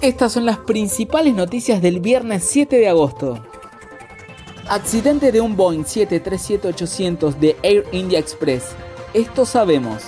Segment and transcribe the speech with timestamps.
[0.00, 3.42] Estas son las principales noticias del viernes 7 de agosto.
[4.68, 8.76] Accidente de un Boeing 737-800 de Air India Express.
[9.12, 10.04] Esto sabemos.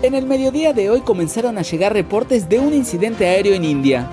[0.00, 4.08] En el mediodía de hoy comenzaron a llegar reportes de un incidente aéreo en India.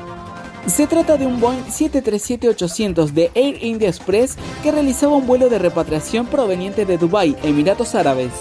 [0.65, 5.59] Se trata de un Boeing 737-800 de Air India Express que realizaba un vuelo de
[5.59, 8.31] repatriación proveniente de Dubái, Emiratos Árabes.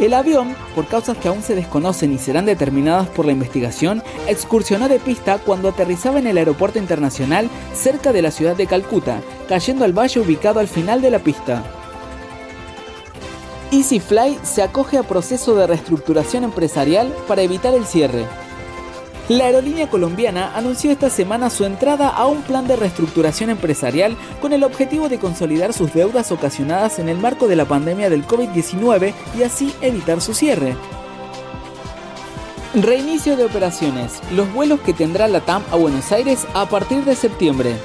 [0.00, 4.88] El avión, por causas que aún se desconocen y serán determinadas por la investigación, excursionó
[4.88, 9.84] de pista cuando aterrizaba en el aeropuerto internacional cerca de la ciudad de Calcuta, cayendo
[9.84, 11.64] al valle ubicado al final de la pista.
[13.72, 18.24] EasyFly se acoge a proceso de reestructuración empresarial para evitar el cierre.
[19.28, 24.54] La aerolínea colombiana anunció esta semana su entrada a un plan de reestructuración empresarial con
[24.54, 29.12] el objetivo de consolidar sus deudas ocasionadas en el marco de la pandemia del COVID-19
[29.36, 30.76] y así evitar su cierre.
[32.72, 34.22] Reinicio de operaciones.
[34.32, 37.76] Los vuelos que tendrá la TAM a Buenos Aires a partir de septiembre.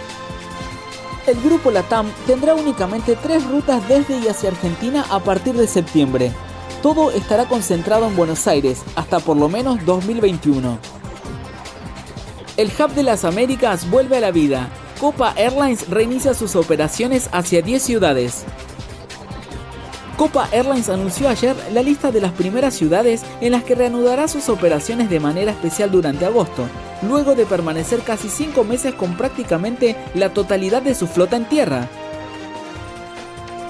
[1.27, 6.31] El grupo LATAM tendrá únicamente tres rutas desde y hacia Argentina a partir de septiembre.
[6.81, 10.92] Todo estará concentrado en Buenos Aires hasta por lo menos 2021.
[12.55, 14.69] El Hub de las Américas vuelve a la vida.
[14.99, 18.43] Copa Airlines reinicia sus operaciones hacia 10 ciudades.
[20.17, 24.49] Copa Airlines anunció ayer la lista de las primeras ciudades en las que reanudará sus
[24.49, 26.67] operaciones de manera especial durante agosto,
[27.01, 31.87] luego de permanecer casi 5 meses con prácticamente la totalidad de su flota en tierra.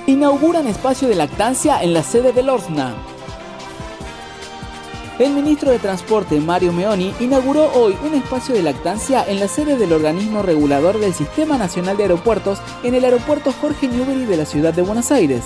[0.08, 2.94] Inauguran espacio de lactancia en la sede de Lorsna.
[5.20, 9.78] El ministro de Transporte, Mario Meoni, inauguró hoy un espacio de lactancia en la sede
[9.78, 14.46] del organismo regulador del Sistema Nacional de Aeropuertos en el aeropuerto Jorge Newbery de la
[14.46, 15.44] ciudad de Buenos Aires.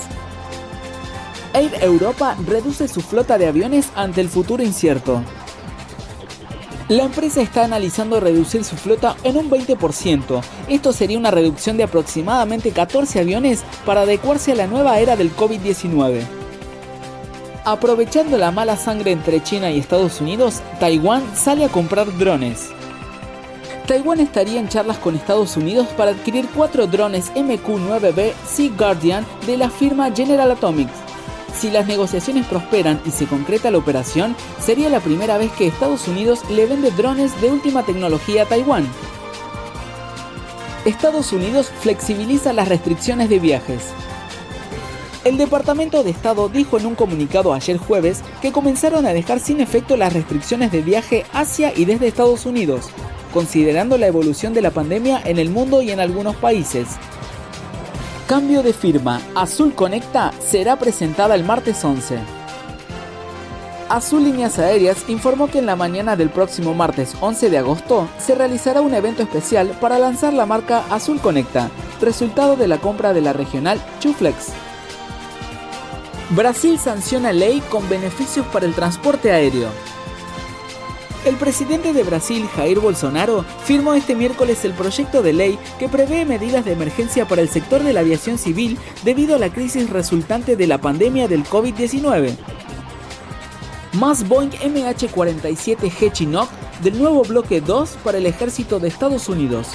[1.53, 5.21] Air Europa reduce su flota de aviones ante el futuro incierto.
[6.87, 10.41] La empresa está analizando reducir su flota en un 20%.
[10.69, 15.35] Esto sería una reducción de aproximadamente 14 aviones para adecuarse a la nueva era del
[15.35, 16.36] COVID-19.
[17.67, 22.69] Aprovechando la mala sangre entre China y Estados Unidos, Taiwán sale a comprar drones.
[23.85, 29.57] Taiwán estaría en charlas con Estados Unidos para adquirir cuatro drones MQ-9B Sea Guardian de
[29.57, 30.93] la firma General Atomics.
[31.53, 36.07] Si las negociaciones prosperan y se concreta la operación, sería la primera vez que Estados
[36.07, 38.87] Unidos le vende drones de última tecnología a Taiwán.
[40.85, 43.91] Estados Unidos flexibiliza las restricciones de viajes.
[45.27, 49.59] El Departamento de Estado dijo en un comunicado ayer jueves que comenzaron a dejar sin
[49.59, 52.85] efecto las restricciones de viaje hacia y desde Estados Unidos,
[53.33, 56.87] considerando la evolución de la pandemia en el mundo y en algunos países.
[58.25, 59.21] Cambio de firma.
[59.35, 62.19] Azul Conecta será presentada el martes 11.
[63.89, 68.33] Azul Líneas Aéreas informó que en la mañana del próximo martes 11 de agosto se
[68.33, 73.19] realizará un evento especial para lanzar la marca Azul Conecta, resultado de la compra de
[73.19, 74.66] la regional Chuflex.
[76.29, 79.69] Brasil sanciona ley con beneficios para el transporte aéreo.
[81.25, 86.25] El presidente de Brasil, Jair Bolsonaro, firmó este miércoles el proyecto de ley que prevé
[86.25, 90.57] medidas de emergencia para el sector de la aviación civil debido a la crisis resultante
[90.57, 92.35] de la pandemia del COVID-19.
[93.93, 96.49] Más Boeing MH-47G Chinook
[96.83, 99.69] del nuevo bloque 2 para el ejército de Estados Unidos.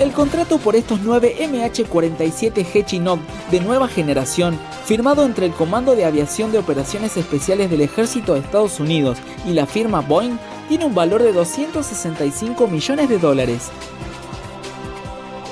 [0.00, 6.06] El contrato por estos 9 MH-47G Chinook de nueva generación, firmado entre el Comando de
[6.06, 10.94] Aviación de Operaciones Especiales del Ejército de Estados Unidos y la firma Boeing, tiene un
[10.94, 13.68] valor de 265 millones de dólares.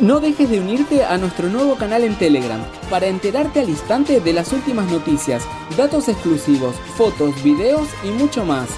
[0.00, 4.32] No dejes de unirte a nuestro nuevo canal en Telegram para enterarte al instante de
[4.32, 5.42] las últimas noticias,
[5.76, 8.70] datos exclusivos, fotos, videos y mucho más.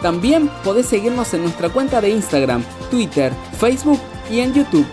[0.00, 4.00] También podés seguirnos en nuestra cuenta de Instagram, Twitter, Facebook
[4.30, 4.86] y en YouTube